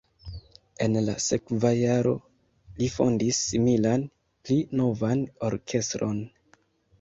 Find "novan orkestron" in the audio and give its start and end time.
4.81-6.19